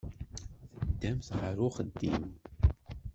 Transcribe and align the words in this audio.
Teddamt 0.81 1.29
ɣer 1.39 1.55
uxeddim. 1.67 2.23